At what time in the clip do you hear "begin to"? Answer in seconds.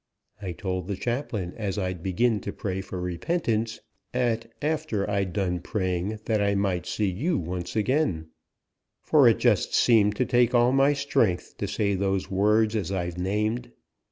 2.01-2.51